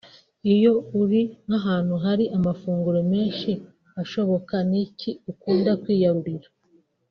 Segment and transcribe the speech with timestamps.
[0.53, 3.51] Iyo uri nk’ahantu hari amafunguro menshi
[4.01, 6.49] ashoboka ni iki ukunda kwiyarurira